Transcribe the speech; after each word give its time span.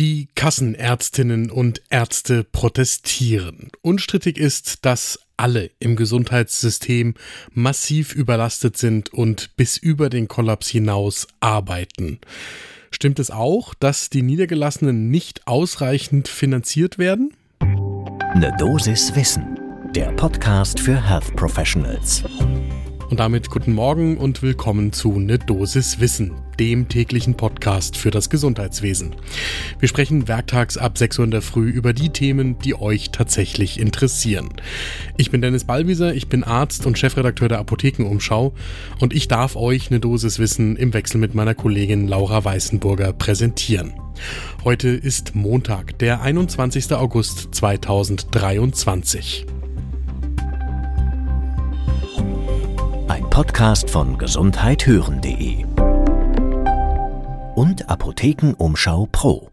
Die 0.00 0.30
Kassenärztinnen 0.34 1.50
und 1.50 1.82
Ärzte 1.90 2.42
protestieren. 2.42 3.70
Unstrittig 3.82 4.38
ist, 4.38 4.86
dass 4.86 5.18
alle 5.36 5.72
im 5.78 5.94
Gesundheitssystem 5.94 7.12
massiv 7.52 8.14
überlastet 8.14 8.78
sind 8.78 9.12
und 9.12 9.54
bis 9.56 9.76
über 9.76 10.08
den 10.08 10.26
Kollaps 10.26 10.70
hinaus 10.70 11.26
arbeiten. 11.40 12.18
Stimmt 12.90 13.18
es 13.18 13.30
auch, 13.30 13.74
dass 13.74 14.08
die 14.08 14.22
Niedergelassenen 14.22 15.10
nicht 15.10 15.46
ausreichend 15.46 16.28
finanziert 16.28 16.96
werden? 16.96 17.34
Eine 17.58 18.56
Dosis 18.58 19.14
Wissen, 19.14 19.60
der 19.94 20.12
Podcast 20.12 20.80
für 20.80 21.06
Health 21.06 21.36
Professionals. 21.36 22.24
Und 23.10 23.20
damit 23.20 23.50
guten 23.50 23.74
Morgen 23.74 24.16
und 24.16 24.40
willkommen 24.40 24.94
zu 24.94 25.18
Ne 25.18 25.38
Dosis 25.38 26.00
Wissen, 26.00 26.32
dem 26.60 26.88
täglichen 26.88 27.36
Podcast 27.36 27.96
für 27.96 28.10
das 28.10 28.28
Gesundheitswesen. 28.28 29.16
Wir 29.78 29.88
sprechen 29.88 30.28
werktags 30.28 30.76
ab 30.76 30.98
6 30.98 31.18
Uhr 31.18 31.24
in 31.24 31.30
der 31.30 31.40
Früh 31.40 31.70
über 31.70 31.94
die 31.94 32.10
Themen, 32.10 32.58
die 32.58 32.78
euch 32.78 33.10
tatsächlich 33.10 33.80
interessieren. 33.80 34.50
Ich 35.16 35.30
bin 35.30 35.40
Dennis 35.40 35.64
Ballwieser, 35.64 36.14
ich 36.14 36.28
bin 36.28 36.44
Arzt 36.44 36.84
und 36.84 36.98
Chefredakteur 36.98 37.48
der 37.48 37.60
Apothekenumschau 37.60 38.52
und 39.00 39.14
ich 39.14 39.26
darf 39.26 39.56
euch 39.56 39.90
Ne 39.90 40.00
Dosis 40.00 40.38
Wissen 40.38 40.76
im 40.76 40.92
Wechsel 40.92 41.18
mit 41.18 41.34
meiner 41.34 41.54
Kollegin 41.54 42.06
Laura 42.06 42.44
Weißenburger 42.44 43.14
präsentieren. 43.14 43.94
Heute 44.62 44.90
ist 44.90 45.34
Montag, 45.34 45.98
der 45.98 46.20
21. 46.20 46.92
August 46.92 47.54
2023. 47.54 49.46
Podcast 53.30 53.88
von 53.88 54.18
gesundheithören.de 54.18 55.69
und 57.60 57.90
Apothekenumschau 57.90 59.06
Pro. 59.12 59.50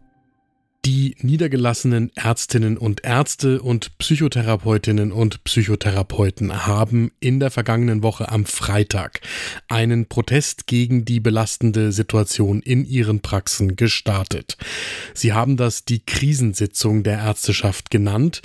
Die 0.86 1.14
niedergelassenen 1.20 2.10
Ärztinnen 2.14 2.78
und 2.78 3.04
Ärzte 3.04 3.60
und 3.60 3.98
Psychotherapeutinnen 3.98 5.12
und 5.12 5.44
Psychotherapeuten 5.44 6.66
haben 6.66 7.12
in 7.20 7.38
der 7.38 7.50
vergangenen 7.50 8.02
Woche 8.02 8.30
am 8.30 8.46
Freitag 8.46 9.20
einen 9.68 10.06
Protest 10.06 10.66
gegen 10.66 11.04
die 11.04 11.20
belastende 11.20 11.92
Situation 11.92 12.62
in 12.62 12.86
ihren 12.86 13.20
Praxen 13.20 13.76
gestartet. 13.76 14.56
Sie 15.12 15.34
haben 15.34 15.58
das 15.58 15.84
die 15.84 16.00
Krisensitzung 16.00 17.02
der 17.02 17.18
Ärzteschaft 17.18 17.90
genannt 17.90 18.40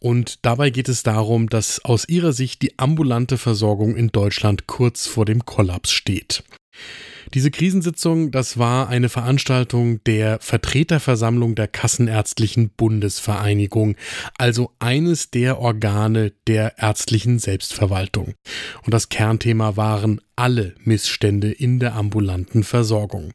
und 0.00 0.46
dabei 0.46 0.70
geht 0.70 0.88
es 0.88 1.02
darum, 1.02 1.48
dass 1.48 1.84
aus 1.84 2.08
ihrer 2.08 2.32
Sicht 2.32 2.62
die 2.62 2.78
ambulante 2.78 3.36
Versorgung 3.36 3.96
in 3.96 4.12
Deutschland 4.12 4.68
kurz 4.68 5.08
vor 5.08 5.24
dem 5.24 5.44
Kollaps 5.44 5.90
steht. 5.90 6.44
Diese 7.34 7.50
Krisensitzung, 7.50 8.30
das 8.30 8.58
war 8.58 8.88
eine 8.88 9.08
Veranstaltung 9.08 10.02
der 10.04 10.38
Vertreterversammlung 10.40 11.54
der 11.54 11.68
Kassenärztlichen 11.68 12.70
Bundesvereinigung, 12.70 13.96
also 14.38 14.72
eines 14.78 15.30
der 15.30 15.58
Organe 15.58 16.32
der 16.46 16.78
ärztlichen 16.78 17.38
Selbstverwaltung. 17.38 18.34
Und 18.84 18.94
das 18.94 19.08
Kernthema 19.08 19.76
waren 19.76 20.20
alle 20.38 20.74
Missstände 20.84 21.50
in 21.50 21.80
der 21.80 21.96
ambulanten 21.96 22.62
Versorgung. 22.62 23.32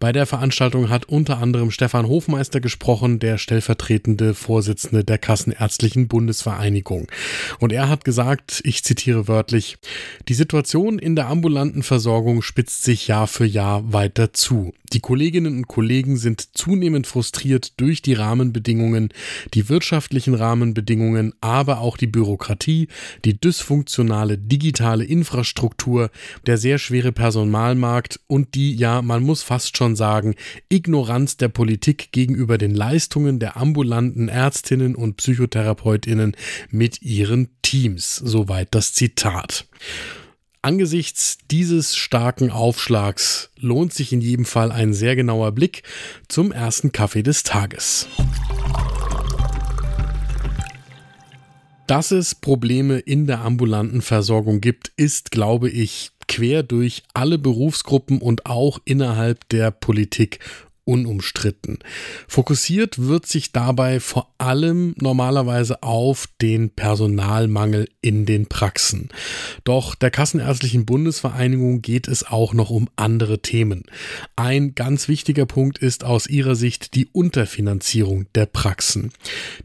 Bei 0.00 0.10
der 0.10 0.26
Veranstaltung 0.26 0.88
hat 0.88 1.04
unter 1.04 1.38
anderem 1.38 1.70
Stefan 1.70 2.08
Hofmeister 2.08 2.60
gesprochen, 2.60 3.20
der 3.20 3.38
stellvertretende 3.38 4.34
Vorsitzende 4.34 5.04
der 5.04 5.18
Kassenärztlichen 5.18 6.08
Bundesvereinigung. 6.08 7.06
Und 7.60 7.72
er 7.72 7.88
hat 7.88 8.04
gesagt, 8.04 8.60
ich 8.64 8.82
zitiere 8.82 9.28
wörtlich, 9.28 9.78
die 10.28 10.34
Situation 10.34 10.98
in 10.98 11.14
der 11.14 11.28
ambulanten 11.28 11.84
Versorgung 11.84 12.42
spitzt 12.42 12.82
sich 12.82 13.06
Jahr 13.06 13.28
für 13.28 13.46
Jahr 13.46 13.92
weiter 13.92 14.32
zu. 14.32 14.72
Die 14.92 15.00
Kolleginnen 15.00 15.56
und 15.56 15.68
Kollegen 15.68 16.16
sind 16.16 16.56
zunehmend 16.56 17.06
frustriert 17.06 17.78
durch 17.80 18.02
die 18.02 18.14
Rahmenbedingungen, 18.14 19.10
die 19.54 19.68
wirtschaftlichen 19.68 20.34
Rahmenbedingungen, 20.34 21.32
aber 21.40 21.80
auch 21.80 21.96
die 21.96 22.08
Bürokratie, 22.08 22.88
die 23.24 23.40
dysfunktionale 23.40 24.36
digitale 24.36 25.04
Infrastruktur, 25.04 26.10
der 26.46 26.58
sehr 26.58 26.78
schwere 26.78 27.12
Personalmarkt 27.12 28.20
und 28.26 28.54
die, 28.54 28.74
ja, 28.74 29.02
man 29.02 29.22
muss 29.22 29.42
fast 29.42 29.76
schon 29.76 29.96
sagen, 29.96 30.34
Ignoranz 30.68 31.36
der 31.36 31.48
Politik 31.48 32.12
gegenüber 32.12 32.58
den 32.58 32.74
Leistungen 32.74 33.38
der 33.38 33.56
ambulanten 33.56 34.28
Ärztinnen 34.28 34.94
und 34.94 35.16
Psychotherapeutinnen 35.16 36.36
mit 36.70 37.02
ihren 37.02 37.48
Teams. 37.62 38.16
Soweit 38.16 38.68
das 38.74 38.92
Zitat. 38.92 39.66
Angesichts 40.62 41.38
dieses 41.50 41.96
starken 41.96 42.50
Aufschlags 42.50 43.48
lohnt 43.58 43.94
sich 43.94 44.12
in 44.12 44.20
jedem 44.20 44.44
Fall 44.44 44.70
ein 44.70 44.92
sehr 44.92 45.16
genauer 45.16 45.52
Blick 45.52 45.82
zum 46.28 46.52
ersten 46.52 46.92
Kaffee 46.92 47.22
des 47.22 47.44
Tages. 47.44 48.08
Dass 51.86 52.12
es 52.12 52.34
Probleme 52.34 52.98
in 52.98 53.26
der 53.26 53.40
ambulanten 53.40 54.02
Versorgung 54.02 54.60
gibt, 54.60 54.92
ist, 54.96 55.30
glaube 55.30 55.70
ich, 55.70 56.12
quer 56.30 56.62
durch 56.62 57.02
alle 57.12 57.38
Berufsgruppen 57.38 58.22
und 58.22 58.46
auch 58.46 58.78
innerhalb 58.84 59.48
der 59.48 59.72
Politik 59.72 60.38
unumstritten. 60.90 61.78
Fokussiert 62.26 62.98
wird 62.98 63.24
sich 63.24 63.52
dabei 63.52 64.00
vor 64.00 64.34
allem 64.38 64.96
normalerweise 64.98 65.84
auf 65.84 66.28
den 66.42 66.70
Personalmangel 66.70 67.88
in 68.00 68.26
den 68.26 68.46
Praxen. 68.46 69.08
Doch 69.62 69.94
der 69.94 70.10
Kassenärztlichen 70.10 70.86
Bundesvereinigung 70.86 71.80
geht 71.80 72.08
es 72.08 72.26
auch 72.26 72.54
noch 72.54 72.70
um 72.70 72.88
andere 72.96 73.40
Themen. 73.40 73.84
Ein 74.34 74.74
ganz 74.74 75.06
wichtiger 75.06 75.46
Punkt 75.46 75.78
ist 75.78 76.02
aus 76.02 76.26
ihrer 76.26 76.56
Sicht 76.56 76.96
die 76.96 77.06
Unterfinanzierung 77.06 78.26
der 78.34 78.46
Praxen. 78.46 79.12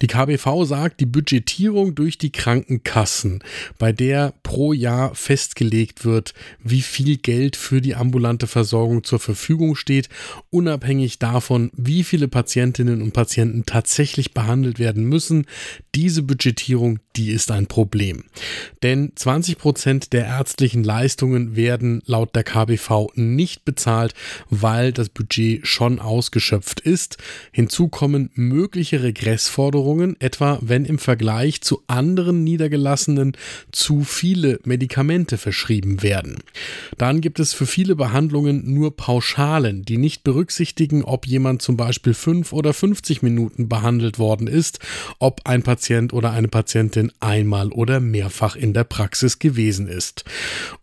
Die 0.03 0.07
KBV 0.07 0.65
sagt, 0.65 0.99
die 0.99 1.07
Budgetierung 1.07 1.95
durch 1.95 2.19
die 2.19 2.31
Krankenkassen, 2.31 3.43
bei 3.79 3.91
der 3.91 4.35
pro 4.43 4.73
Jahr 4.73 5.15
festgelegt 5.15 6.05
wird, 6.05 6.35
wie 6.63 6.81
viel 6.81 7.17
Geld 7.17 7.55
für 7.55 7.81
die 7.81 7.95
ambulante 7.95 8.45
Versorgung 8.45 9.03
zur 9.03 9.19
Verfügung 9.19 9.75
steht, 9.75 10.09
unabhängig 10.51 11.14
unabhängig 11.15 11.19
davon, 11.19 11.71
wie 11.75 12.03
viele 12.03 12.27
Patientinnen 12.27 13.01
und 13.01 13.13
Patienten 13.13 13.65
tatsächlich 13.65 14.33
behandelt 14.33 14.79
werden 14.79 15.03
müssen, 15.05 15.45
diese 15.93 16.23
Budgetierung, 16.23 16.99
die 17.15 17.31
ist 17.31 17.51
ein 17.51 17.67
Problem. 17.67 18.25
Denn 18.83 19.13
20 19.15 19.57
Prozent 19.57 20.13
der 20.13 20.25
ärztlichen 20.25 20.83
Leistungen 20.83 21.55
werden 21.55 22.01
laut 22.05 22.35
der 22.35 22.43
KBV 22.43 23.11
nicht 23.15 23.63
bezahlt, 23.63 24.13
weil 24.49 24.91
das 24.91 25.09
Budget 25.09 25.65
schon 25.65 25.99
ausgeschöpft 25.99 26.81
ist. 26.81 27.17
Hinzu 27.51 27.87
kommen 27.87 28.29
mögliche 28.33 29.03
Regressforderungen, 29.03 30.19
etwa 30.19 30.59
wenn 30.61 30.85
im 30.85 30.99
Vergleich 30.99 31.61
zu 31.61 31.81
anderen 31.87 32.43
Niedergelassenen 32.43 33.37
zu 33.71 34.03
viele 34.03 34.59
Medikamente 34.65 35.37
verschrieben 35.37 36.03
werden. 36.03 36.39
Dann 36.97 37.21
gibt 37.21 37.39
es 37.39 37.53
für 37.53 37.65
viele 37.65 37.95
Behandlungen 37.95 38.73
nur 38.73 38.95
Pauschalen, 38.95 39.83
die 39.83 39.97
nicht 39.97 40.23
berücksichtigen, 40.23 41.04
ob 41.05 41.25
jemand 41.27 41.61
zum 41.61 41.77
Beispiel 41.77 42.13
fünf 42.13 42.53
oder 42.53 42.73
50 42.73 43.21
Minuten 43.21 43.69
behandelt 43.69 44.19
worden 44.19 44.47
ist, 44.47 44.79
ob 45.19 45.41
ein 45.45 45.63
Patient 45.63 46.13
oder 46.13 46.31
eine 46.31 46.47
Patientin 46.47 47.11
einmal 47.19 47.69
oder 47.69 47.99
mehrfach 47.99 48.55
in 48.55 48.73
der 48.73 48.83
Praxis 48.83 49.39
gewesen 49.39 49.87
ist. 49.87 50.25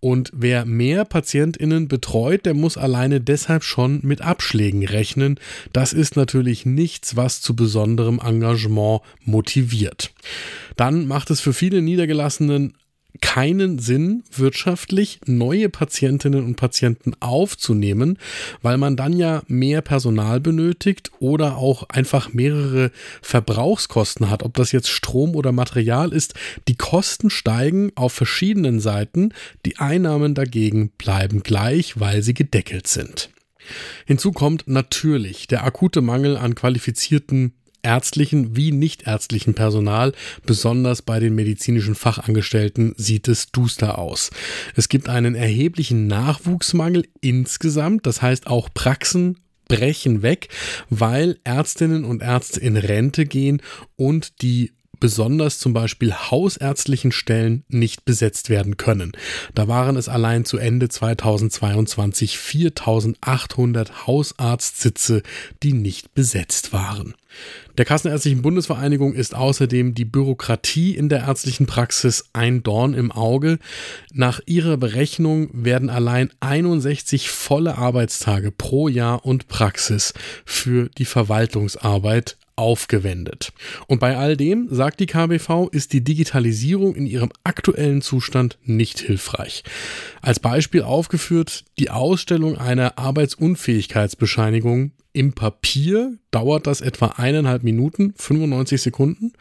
Und 0.00 0.30
wer 0.34 0.64
mehr 0.64 1.04
PatientInnen 1.04 1.88
betreut, 1.88 2.46
der 2.46 2.54
muss 2.54 2.76
alleine 2.76 3.20
deshalb 3.20 3.64
schon 3.64 4.00
mit 4.02 4.22
Abschlägen 4.22 4.86
rechnen. 4.86 5.38
Das 5.72 5.92
ist 5.92 6.16
natürlich 6.16 6.66
nichts, 6.66 7.16
was 7.16 7.40
zu 7.40 7.54
besonderem 7.54 8.18
Engagement 8.18 9.02
motiviert. 9.24 10.12
Dann 10.76 11.06
macht 11.06 11.30
es 11.30 11.40
für 11.40 11.52
viele 11.52 11.82
Niedergelassenen 11.82 12.74
keinen 13.20 13.78
Sinn, 13.78 14.24
wirtschaftlich 14.34 15.20
neue 15.26 15.68
Patientinnen 15.68 16.44
und 16.44 16.56
Patienten 16.56 17.14
aufzunehmen, 17.20 18.18
weil 18.62 18.78
man 18.78 18.96
dann 18.96 19.12
ja 19.12 19.42
mehr 19.48 19.82
Personal 19.82 20.40
benötigt 20.40 21.10
oder 21.18 21.56
auch 21.56 21.88
einfach 21.88 22.32
mehrere 22.32 22.90
Verbrauchskosten 23.20 24.30
hat. 24.30 24.42
Ob 24.42 24.54
das 24.54 24.72
jetzt 24.72 24.88
Strom 24.88 25.34
oder 25.36 25.52
Material 25.52 26.12
ist, 26.12 26.34
die 26.68 26.76
Kosten 26.76 27.30
steigen 27.30 27.92
auf 27.94 28.12
verschiedenen 28.12 28.80
Seiten, 28.80 29.32
die 29.66 29.78
Einnahmen 29.78 30.34
dagegen 30.34 30.90
bleiben 30.90 31.42
gleich, 31.42 32.00
weil 32.00 32.22
sie 32.22 32.34
gedeckelt 32.34 32.86
sind. 32.86 33.30
Hinzu 34.06 34.32
kommt 34.32 34.64
natürlich 34.66 35.46
der 35.46 35.64
akute 35.64 36.00
Mangel 36.00 36.36
an 36.36 36.54
qualifizierten 36.54 37.52
ärztlichen 37.82 38.56
wie 38.56 38.72
nichtärztlichen 38.72 39.54
Personal, 39.54 40.12
besonders 40.46 41.02
bei 41.02 41.20
den 41.20 41.34
medizinischen 41.34 41.94
Fachangestellten, 41.94 42.94
sieht 42.96 43.28
es 43.28 43.50
duster 43.52 43.98
aus. 43.98 44.30
Es 44.76 44.88
gibt 44.88 45.08
einen 45.08 45.34
erheblichen 45.34 46.06
Nachwuchsmangel 46.06 47.06
insgesamt, 47.20 48.06
das 48.06 48.22
heißt 48.22 48.46
auch 48.46 48.68
Praxen 48.72 49.38
brechen 49.68 50.22
weg, 50.22 50.48
weil 50.90 51.38
Ärztinnen 51.44 52.04
und 52.04 52.22
Ärzte 52.22 52.60
in 52.60 52.76
Rente 52.76 53.24
gehen 53.24 53.62
und 53.96 54.42
die 54.42 54.72
besonders 55.02 55.58
zum 55.58 55.72
Beispiel 55.72 56.14
hausärztlichen 56.14 57.10
Stellen 57.10 57.64
nicht 57.66 58.04
besetzt 58.04 58.50
werden 58.50 58.76
können. 58.76 59.10
Da 59.52 59.66
waren 59.66 59.96
es 59.96 60.08
allein 60.08 60.44
zu 60.44 60.58
Ende 60.58 60.88
2022 60.88 62.38
4800 62.38 64.06
Hausarztsitze, 64.06 65.24
die 65.64 65.72
nicht 65.72 66.14
besetzt 66.14 66.72
waren. 66.72 67.14
Der 67.78 67.84
Kassenärztlichen 67.84 68.42
Bundesvereinigung 68.42 69.12
ist 69.12 69.34
außerdem 69.34 69.94
die 69.94 70.04
Bürokratie 70.04 70.94
in 70.94 71.08
der 71.08 71.22
ärztlichen 71.22 71.66
Praxis 71.66 72.26
ein 72.32 72.62
Dorn 72.62 72.94
im 72.94 73.10
Auge. 73.10 73.58
Nach 74.12 74.40
ihrer 74.46 74.76
Berechnung 74.76 75.50
werden 75.52 75.90
allein 75.90 76.30
61 76.38 77.28
volle 77.28 77.76
Arbeitstage 77.76 78.52
pro 78.52 78.86
Jahr 78.86 79.26
und 79.26 79.48
Praxis 79.48 80.14
für 80.44 80.90
die 80.90 81.06
Verwaltungsarbeit 81.06 82.36
aufgewendet. 82.62 83.52
Und 83.88 83.98
bei 83.98 84.16
all 84.16 84.36
dem, 84.36 84.68
sagt 84.70 85.00
die 85.00 85.06
KBV, 85.06 85.68
ist 85.72 85.92
die 85.92 86.04
Digitalisierung 86.04 86.94
in 86.94 87.06
ihrem 87.06 87.30
aktuellen 87.42 88.02
Zustand 88.02 88.56
nicht 88.64 89.00
hilfreich. 89.00 89.64
Als 90.20 90.38
Beispiel 90.38 90.82
aufgeführt 90.82 91.64
die 91.80 91.90
Ausstellung 91.90 92.56
einer 92.56 92.98
Arbeitsunfähigkeitsbescheinigung 92.98 94.92
im 95.12 95.32
Papier 95.34 96.16
dauert 96.30 96.66
das 96.66 96.80
etwa 96.80 97.06
eineinhalb 97.16 97.64
Minuten, 97.64 98.14
95 98.16 98.80
Sekunden. 98.80 99.32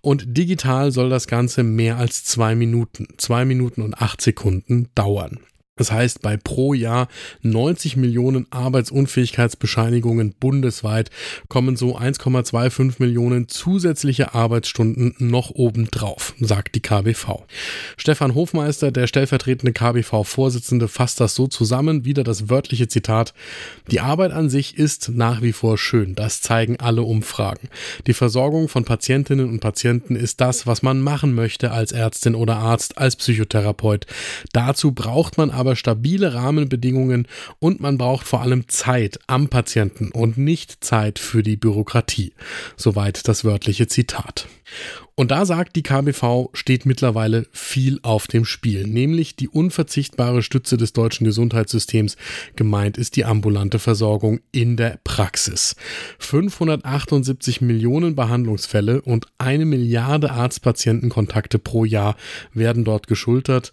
Und 0.00 0.36
digital 0.36 0.90
soll 0.90 1.08
das 1.10 1.28
Ganze 1.28 1.62
mehr 1.62 1.98
als 1.98 2.24
zwei 2.24 2.54
Minuten, 2.54 3.08
zwei 3.18 3.44
Minuten 3.44 3.82
und 3.82 4.00
acht 4.00 4.20
Sekunden 4.20 4.88
dauern. 4.94 5.38
Das 5.76 5.90
heißt, 5.90 6.22
bei 6.22 6.36
pro 6.36 6.72
Jahr 6.72 7.08
90 7.42 7.96
Millionen 7.96 8.46
Arbeitsunfähigkeitsbescheinigungen 8.50 10.32
bundesweit 10.38 11.10
kommen 11.48 11.76
so 11.76 11.98
1,25 11.98 12.94
Millionen 12.98 13.48
zusätzliche 13.48 14.34
Arbeitsstunden 14.34 15.16
noch 15.18 15.50
obendrauf, 15.50 16.34
sagt 16.38 16.76
die 16.76 16.80
KBV. 16.80 17.42
Stefan 17.96 18.36
Hofmeister, 18.36 18.92
der 18.92 19.08
stellvertretende 19.08 19.72
KBV-Vorsitzende, 19.72 20.86
fasst 20.86 21.18
das 21.18 21.34
so 21.34 21.48
zusammen, 21.48 22.04
wieder 22.04 22.22
das 22.22 22.48
wörtliche 22.48 22.86
Zitat. 22.86 23.34
Die 23.90 23.98
Arbeit 23.98 24.30
an 24.30 24.48
sich 24.50 24.78
ist 24.78 25.08
nach 25.08 25.42
wie 25.42 25.52
vor 25.52 25.76
schön, 25.76 26.14
das 26.14 26.40
zeigen 26.40 26.78
alle 26.78 27.02
Umfragen. 27.02 27.68
Die 28.06 28.14
Versorgung 28.14 28.68
von 28.68 28.84
Patientinnen 28.84 29.48
und 29.48 29.58
Patienten 29.58 30.14
ist 30.14 30.40
das, 30.40 30.68
was 30.68 30.82
man 30.82 31.00
machen 31.00 31.34
möchte 31.34 31.72
als 31.72 31.90
Ärztin 31.90 32.36
oder 32.36 32.58
Arzt, 32.58 32.96
als 32.96 33.16
Psychotherapeut. 33.16 34.06
Dazu 34.52 34.92
braucht 34.92 35.36
man 35.36 35.50
aber 35.50 35.63
aber 35.64 35.76
stabile 35.76 36.34
Rahmenbedingungen 36.34 37.26
und 37.58 37.80
man 37.80 37.96
braucht 37.96 38.26
vor 38.26 38.42
allem 38.42 38.68
Zeit 38.68 39.18
am 39.26 39.48
Patienten 39.48 40.10
und 40.10 40.36
nicht 40.36 40.84
Zeit 40.84 41.18
für 41.18 41.42
die 41.42 41.56
Bürokratie. 41.56 42.34
Soweit 42.76 43.26
das 43.28 43.46
wörtliche 43.46 43.86
Zitat. 43.86 44.46
Und 45.16 45.30
da 45.30 45.46
sagt 45.46 45.76
die 45.76 45.82
KBV, 45.82 46.50
steht 46.54 46.86
mittlerweile 46.86 47.46
viel 47.52 48.00
auf 48.02 48.26
dem 48.26 48.44
Spiel, 48.44 48.84
nämlich 48.86 49.36
die 49.36 49.48
unverzichtbare 49.48 50.42
Stütze 50.42 50.76
des 50.76 50.92
deutschen 50.92 51.24
Gesundheitssystems. 51.24 52.16
Gemeint 52.56 52.98
ist 52.98 53.14
die 53.14 53.24
ambulante 53.24 53.78
Versorgung 53.78 54.40
in 54.50 54.76
der 54.76 54.98
Praxis. 55.04 55.76
578 56.18 57.60
Millionen 57.60 58.16
Behandlungsfälle 58.16 59.02
und 59.02 59.26
eine 59.38 59.66
Milliarde 59.66 60.32
Arztpatientenkontakte 60.32 61.60
pro 61.60 61.84
Jahr 61.84 62.16
werden 62.52 62.84
dort 62.84 63.06
geschultert. 63.06 63.72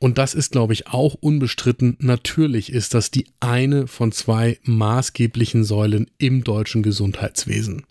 Und 0.00 0.18
das 0.18 0.34
ist, 0.34 0.50
glaube 0.50 0.72
ich, 0.72 0.88
auch 0.88 1.14
unbestritten. 1.14 1.96
Natürlich 2.00 2.72
ist 2.72 2.94
das 2.94 3.12
die 3.12 3.26
eine 3.38 3.86
von 3.86 4.10
zwei 4.10 4.58
maßgeblichen 4.64 5.62
Säulen 5.62 6.10
im 6.18 6.42
deutschen 6.42 6.82
Gesundheitswesen. 6.82 7.86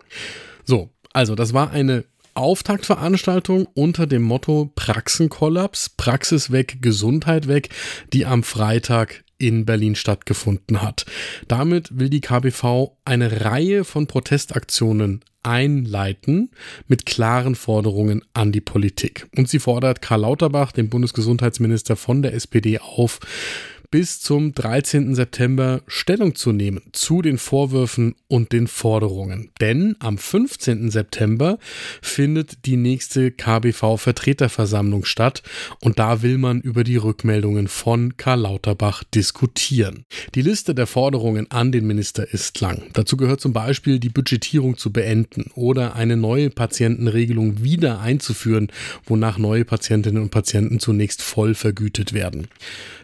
So, 0.66 0.90
also 1.14 1.36
das 1.36 1.54
war 1.54 1.72
eine 1.72 2.06
Auftaktveranstaltung 2.40 3.68
unter 3.74 4.08
dem 4.08 4.22
Motto 4.22 4.72
Praxenkollaps, 4.74 5.90
Praxis 5.90 6.52
weg, 6.52 6.78
Gesundheit 6.82 7.50
weg, 7.50 7.68
die 8.14 8.26
am 8.26 8.44
Freitag 8.44 9.26
in 9.38 9.66
Berlin 9.66 9.96
stattgefunden 9.96 10.82
hat. 10.82 11.06
Damit 11.50 12.00
will 12.00 12.10
die 12.10 12.22
KBV 12.22 12.92
eine 13.04 13.44
Reihe 13.44 13.84
von 13.84 14.08
Protestaktionen 14.08 15.20
einleiten 15.44 16.52
mit 16.88 17.06
klaren 17.06 17.56
Forderungen 17.56 18.24
an 18.34 18.54
die 18.54 18.62
Politik. 18.62 19.28
Und 19.36 19.50
sie 19.50 19.60
fordert 19.60 20.02
Karl 20.02 20.22
Lauterbach, 20.22 20.72
den 20.72 20.90
Bundesgesundheitsminister 20.90 21.98
von 21.98 22.22
der 22.22 22.34
SPD, 22.34 22.80
auf, 22.80 23.20
bis 23.92 24.20
zum 24.20 24.54
13. 24.54 25.16
September 25.16 25.82
Stellung 25.88 26.36
zu 26.36 26.52
nehmen 26.52 26.82
zu 26.92 27.24
den 27.24 27.40
Vorwürfen 27.40 28.16
und 28.28 28.52
den 28.52 28.68
Forderungen. 28.68 29.50
Denn 29.60 29.96
am 30.00 30.18
15. 30.20 30.92
September 30.92 31.58
findet 32.02 32.66
die 32.66 32.78
nächste 32.78 33.32
KBV-Vertreterversammlung 33.32 35.06
statt 35.06 35.42
und 35.82 35.98
da 35.98 36.22
will 36.22 36.38
man 36.38 36.62
über 36.62 36.84
die 36.84 36.98
Rückmeldungen 36.98 37.68
von 37.68 38.16
Karl 38.16 38.42
Lauterbach 38.42 39.04
diskutieren. 39.04 40.06
Die 40.36 40.44
Liste 40.44 40.76
der 40.76 40.86
Forderungen 40.86 41.50
an 41.50 41.72
den 41.72 41.88
Minister 41.88 42.32
ist 42.32 42.62
lang. 42.62 42.84
Dazu 42.94 43.18
gehört 43.18 43.42
zum 43.42 43.54
Beispiel 43.54 44.00
die 44.00 44.10
Budgetierung 44.10 44.78
zu 44.78 44.92
beenden 44.92 45.50
oder 45.56 45.96
eine 45.96 46.16
neue 46.16 46.52
Patientenregelung 46.52 47.64
wieder 47.64 48.02
einzuführen, 48.02 48.68
wonach 49.06 49.40
neue 49.40 49.66
Patientinnen 49.66 50.22
und 50.22 50.30
Patienten 50.30 50.80
zunächst 50.80 51.24
voll 51.24 51.56
vergütet 51.56 52.14
werden. 52.14 52.48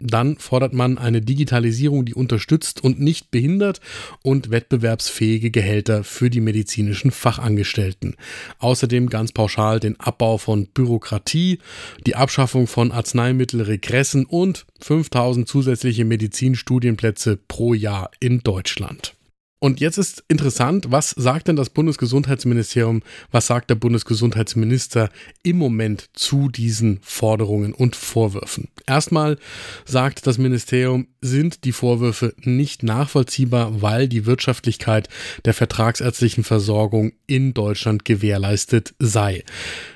Dann 0.00 0.36
fordert 0.38 0.75
man 0.76 0.98
eine 0.98 1.20
Digitalisierung, 1.20 2.04
die 2.04 2.14
unterstützt 2.14 2.84
und 2.84 3.00
nicht 3.00 3.30
behindert 3.32 3.80
und 4.22 4.50
wettbewerbsfähige 4.50 5.50
Gehälter 5.50 6.04
für 6.04 6.30
die 6.30 6.40
medizinischen 6.40 7.10
Fachangestellten. 7.10 8.14
Außerdem 8.58 9.08
ganz 9.08 9.32
pauschal 9.32 9.80
den 9.80 9.98
Abbau 9.98 10.38
von 10.38 10.66
Bürokratie, 10.66 11.58
die 12.06 12.14
Abschaffung 12.14 12.68
von 12.68 12.92
Arzneimittelregressen 12.92 14.26
und 14.26 14.66
5000 14.80 15.48
zusätzliche 15.48 16.04
Medizinstudienplätze 16.04 17.36
pro 17.48 17.74
Jahr 17.74 18.10
in 18.20 18.40
Deutschland. 18.40 19.15
Und 19.58 19.80
jetzt 19.80 19.96
ist 19.96 20.22
interessant, 20.28 20.86
was 20.90 21.10
sagt 21.10 21.48
denn 21.48 21.56
das 21.56 21.70
Bundesgesundheitsministerium, 21.70 23.02
was 23.30 23.46
sagt 23.46 23.70
der 23.70 23.74
Bundesgesundheitsminister 23.74 25.08
im 25.42 25.56
Moment 25.56 26.10
zu 26.12 26.50
diesen 26.50 27.00
Forderungen 27.02 27.72
und 27.72 27.96
Vorwürfen? 27.96 28.68
Erstmal 28.86 29.38
sagt 29.86 30.26
das 30.26 30.36
Ministerium, 30.36 31.08
sind 31.22 31.64
die 31.64 31.72
Vorwürfe 31.72 32.34
nicht 32.42 32.82
nachvollziehbar, 32.82 33.80
weil 33.80 34.08
die 34.08 34.26
Wirtschaftlichkeit 34.26 35.08
der 35.46 35.54
vertragsärztlichen 35.54 36.44
Versorgung 36.44 37.12
in 37.26 37.54
Deutschland 37.54 38.04
gewährleistet 38.04 38.94
sei. 38.98 39.42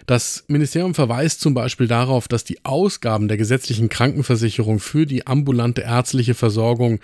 Das 0.06 0.44
Ministerium 0.48 0.94
verweist 0.94 1.40
zum 1.40 1.54
Beispiel 1.54 1.86
darauf, 1.86 2.26
dass 2.26 2.42
die 2.42 2.64
Ausgaben 2.64 3.28
der 3.28 3.36
gesetzlichen 3.36 3.88
Krankenversicherung 3.88 4.80
für 4.80 5.06
die 5.06 5.26
ambulante 5.26 5.82
ärztliche 5.82 6.34
Versorgung 6.34 6.98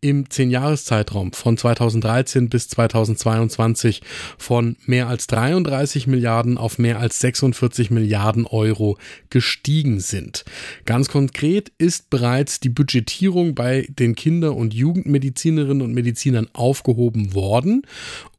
im 0.00 0.30
Zehnjahreszeitraum 0.30 1.32
von 1.32 1.58
2013 2.02 2.48
bis 2.48 2.68
2022 2.68 4.02
von 4.36 4.76
mehr 4.86 5.08
als 5.08 5.26
33 5.28 6.06
Milliarden 6.06 6.58
auf 6.58 6.78
mehr 6.78 6.98
als 6.98 7.20
46 7.20 7.90
Milliarden 7.90 8.46
Euro 8.46 8.98
gestiegen 9.30 10.00
sind. 10.00 10.44
Ganz 10.84 11.08
konkret 11.08 11.72
ist 11.78 12.10
bereits 12.10 12.60
die 12.60 12.68
Budgetierung 12.68 13.54
bei 13.54 13.86
den 13.88 14.14
Kinder- 14.14 14.56
und 14.56 14.74
Jugendmedizinerinnen 14.74 15.82
und 15.82 15.94
Medizinern 15.94 16.48
aufgehoben 16.52 17.34
worden 17.34 17.82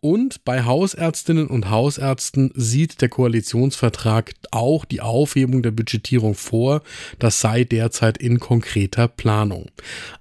und 0.03 0.43
bei 0.43 0.65
Hausärztinnen 0.65 1.47
und 1.47 1.69
Hausärzten 1.69 2.51
sieht 2.55 2.99
der 2.99 3.07
Koalitionsvertrag 3.07 4.33
auch 4.51 4.83
die 4.83 4.99
Aufhebung 4.99 5.63
der 5.63 5.71
Budgetierung 5.71 6.35
vor. 6.35 6.81
Das 7.19 7.39
sei 7.39 7.63
derzeit 7.63 8.17
in 8.17 8.41
konkreter 8.41 9.07
Planung. 9.07 9.67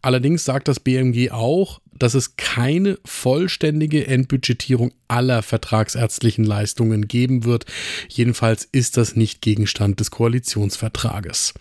Allerdings 0.00 0.44
sagt 0.44 0.68
das 0.68 0.78
BMG 0.78 1.32
auch, 1.32 1.80
dass 2.02 2.14
es 2.14 2.36
keine 2.36 2.98
vollständige 3.04 4.08
Endbudgetierung 4.08 4.92
aller 5.12 5.42
vertragsärztlichen 5.42 6.44
Leistungen 6.44 7.06
geben 7.06 7.44
wird. 7.44 7.66
Jedenfalls 8.08 8.66
ist 8.72 8.96
das 8.96 9.14
nicht 9.14 9.42
Gegenstand 9.42 10.00
des 10.00 10.10
Koalitionsvertrages. 10.10 11.52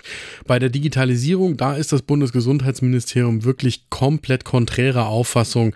Bei 0.47 0.57
der 0.57 0.69
Digitalisierung, 0.69 1.57
da 1.57 1.75
ist 1.75 1.91
das 1.91 2.01
Bundesgesundheitsministerium 2.01 3.43
wirklich 3.43 3.89
komplett 3.89 4.45
konträrer 4.45 5.07
Auffassung 5.07 5.75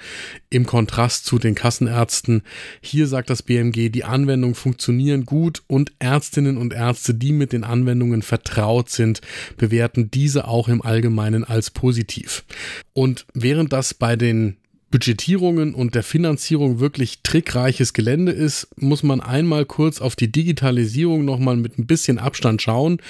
im 0.49 0.65
Kontrast 0.65 1.25
zu 1.25 1.37
den 1.37 1.53
Kassenärzten. 1.53 2.43
Hier 2.81 3.07
sagt 3.07 3.29
das 3.29 3.43
BMG, 3.43 3.89
die 3.89 4.05
Anwendungen 4.05 4.55
funktionieren 4.55 5.25
gut 5.25 5.61
und 5.67 5.91
Ärztinnen 5.99 6.57
und 6.57 6.73
Ärzte, 6.73 7.13
die 7.13 7.33
mit 7.33 7.51
den 7.51 7.65
Anwendungen 7.65 8.21
vertraut 8.21 8.89
sind, 8.89 9.19
bewerten 9.57 10.09
diese 10.11 10.47
auch 10.47 10.69
im 10.69 10.81
Allgemeinen 10.81 11.43
als 11.43 11.71
positiv. 11.71 12.45
Und 12.93 13.25
während 13.33 13.73
das 13.73 13.93
bei 13.93 14.15
den 14.15 14.55
Budgetierungen 14.95 15.75
und 15.75 15.93
der 15.93 16.03
Finanzierung 16.03 16.79
wirklich 16.79 17.21
trickreiches 17.21 17.91
Gelände 17.91 18.31
ist, 18.31 18.69
muss 18.77 19.03
man 19.03 19.19
einmal 19.19 19.65
kurz 19.65 19.99
auf 19.99 20.15
die 20.15 20.31
Digitalisierung 20.31 21.25
nochmal 21.25 21.57
mit 21.57 21.77
ein 21.77 21.85
bisschen 21.85 22.17
Abstand 22.17 22.61
schauen. 22.61 23.01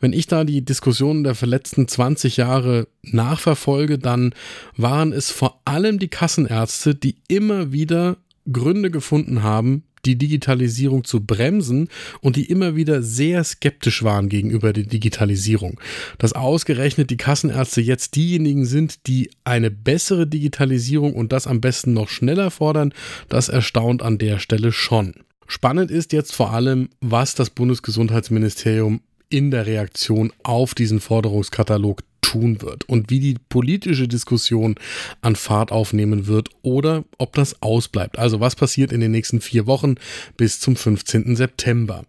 Wenn 0.00 0.14
ich 0.14 0.26
da 0.26 0.44
die 0.44 0.64
Diskussionen 0.64 1.22
der 1.22 1.36
letzten 1.42 1.86
20 1.86 2.38
Jahre 2.38 2.88
nachverfolge, 3.02 3.98
dann 3.98 4.34
waren 4.78 5.12
es 5.12 5.30
vor 5.30 5.60
allem 5.66 5.98
die 5.98 6.08
Kassenärzte, 6.08 6.94
die 6.94 7.16
immer 7.28 7.72
wieder 7.72 8.16
Gründe 8.50 8.90
gefunden 8.90 9.42
haben, 9.42 9.82
die 10.06 10.16
Digitalisierung 10.16 11.04
zu 11.04 11.20
bremsen 11.20 11.88
und 12.20 12.36
die 12.36 12.44
immer 12.44 12.76
wieder 12.76 13.02
sehr 13.02 13.42
skeptisch 13.44 14.02
waren 14.02 14.28
gegenüber 14.28 14.72
der 14.72 14.84
Digitalisierung. 14.84 15.80
Dass 16.18 16.32
ausgerechnet 16.32 17.10
die 17.10 17.16
Kassenärzte 17.16 17.80
jetzt 17.80 18.16
diejenigen 18.16 18.66
sind, 18.66 19.06
die 19.06 19.30
eine 19.44 19.70
bessere 19.70 20.26
Digitalisierung 20.26 21.14
und 21.14 21.32
das 21.32 21.46
am 21.46 21.60
besten 21.60 21.92
noch 21.92 22.08
schneller 22.08 22.50
fordern, 22.50 22.92
das 23.28 23.48
erstaunt 23.48 24.02
an 24.02 24.18
der 24.18 24.38
Stelle 24.38 24.72
schon. 24.72 25.14
Spannend 25.46 25.90
ist 25.90 26.12
jetzt 26.12 26.34
vor 26.34 26.52
allem, 26.52 26.88
was 27.00 27.34
das 27.34 27.50
Bundesgesundheitsministerium 27.50 29.00
in 29.28 29.50
der 29.50 29.66
Reaktion 29.66 30.32
auf 30.42 30.74
diesen 30.74 31.00
Forderungskatalog 31.00 32.02
tun 32.24 32.62
wird 32.62 32.88
und 32.88 33.10
wie 33.10 33.20
die 33.20 33.36
politische 33.50 34.08
Diskussion 34.08 34.76
an 35.20 35.36
Fahrt 35.36 35.70
aufnehmen 35.70 36.26
wird 36.26 36.48
oder 36.62 37.04
ob 37.18 37.34
das 37.34 37.60
ausbleibt. 37.60 38.18
Also 38.18 38.40
was 38.40 38.56
passiert 38.56 38.92
in 38.92 39.00
den 39.00 39.10
nächsten 39.10 39.42
vier 39.42 39.66
Wochen 39.66 39.96
bis 40.38 40.58
zum 40.58 40.74
15. 40.74 41.36
September. 41.36 42.04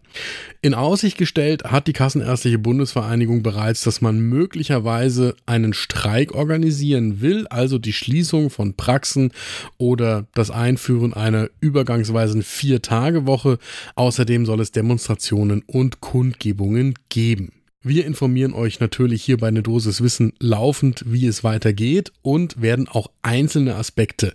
In 0.62 0.72
Aussicht 0.72 1.18
gestellt 1.18 1.64
hat 1.64 1.86
die 1.86 1.92
Kassenärztliche 1.92 2.58
Bundesvereinigung 2.58 3.42
bereits, 3.42 3.82
dass 3.82 4.00
man 4.00 4.18
möglicherweise 4.18 5.36
einen 5.44 5.74
Streik 5.74 6.34
organisieren 6.34 7.20
will, 7.20 7.46
also 7.48 7.78
die 7.78 7.92
Schließung 7.92 8.48
von 8.48 8.72
Praxen 8.72 9.32
oder 9.76 10.26
das 10.34 10.50
Einführen 10.50 11.12
einer 11.12 11.50
übergangsweisen 11.60 12.42
Vier-Tage-Woche. 12.42 13.58
Außerdem 13.96 14.46
soll 14.46 14.60
es 14.60 14.72
Demonstrationen 14.72 15.62
und 15.66 16.00
Kundgebungen 16.00 16.94
geben. 17.10 17.52
Wir 17.82 18.04
informieren 18.04 18.52
euch 18.52 18.80
natürlich 18.80 19.22
hier 19.22 19.36
bei 19.36 19.48
eine 19.48 19.62
Dosis 19.62 20.00
Wissen 20.00 20.32
laufend, 20.40 21.04
wie 21.06 21.26
es 21.26 21.44
weitergeht 21.44 22.12
und 22.22 22.60
werden 22.60 22.88
auch 22.88 23.08
einzelne 23.22 23.76
Aspekte 23.76 24.34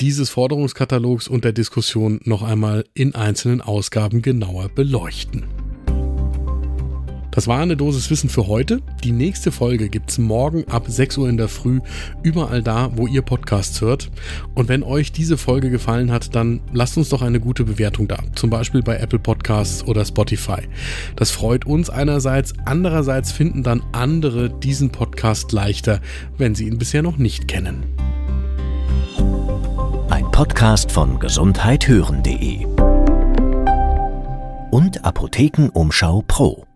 dieses 0.00 0.30
Forderungskatalogs 0.30 1.28
und 1.28 1.44
der 1.44 1.52
Diskussion 1.52 2.20
noch 2.24 2.42
einmal 2.42 2.84
in 2.94 3.14
einzelnen 3.14 3.60
Ausgaben 3.60 4.20
genauer 4.22 4.68
beleuchten. 4.68 5.44
Das 7.30 7.46
war 7.46 7.60
eine 7.60 7.76
Dosis 7.76 8.10
Wissen 8.10 8.30
für 8.30 8.46
heute. 8.46 8.80
Die 9.04 9.12
nächste 9.12 9.52
Folge 9.52 9.88
gibt 9.88 10.10
es 10.10 10.18
morgen 10.18 10.64
ab 10.68 10.84
6 10.88 11.18
Uhr 11.18 11.28
in 11.28 11.36
der 11.36 11.48
Früh, 11.48 11.80
überall 12.22 12.62
da, 12.62 12.90
wo 12.96 13.06
ihr 13.06 13.22
Podcasts 13.22 13.80
hört. 13.80 14.10
Und 14.54 14.68
wenn 14.68 14.82
euch 14.82 15.12
diese 15.12 15.36
Folge 15.36 15.70
gefallen 15.70 16.10
hat, 16.10 16.34
dann 16.34 16.60
lasst 16.72 16.96
uns 16.96 17.10
doch 17.10 17.22
eine 17.22 17.40
gute 17.40 17.64
Bewertung 17.64 18.08
da. 18.08 18.18
Zum 18.34 18.50
Beispiel 18.50 18.82
bei 18.82 18.96
Apple 18.96 19.18
Podcasts 19.18 19.84
oder 19.84 20.04
Spotify. 20.04 20.62
Das 21.16 21.30
freut 21.30 21.66
uns 21.66 21.90
einerseits, 21.90 22.54
andererseits 22.64 23.32
finden 23.32 23.62
dann 23.62 23.82
andere 23.92 24.50
diesen 24.50 24.90
Podcast 24.90 25.52
leichter, 25.52 26.00
wenn 26.38 26.54
sie 26.54 26.66
ihn 26.66 26.78
bisher 26.78 27.02
noch 27.02 27.18
nicht 27.18 27.48
kennen. 27.48 27.84
Ein 30.10 30.30
Podcast 30.30 30.90
von 30.90 31.18
gesundheithören.de 31.18 32.66
und 34.70 35.04
Apothekenumschau 35.04 36.22
Pro. 36.26 36.67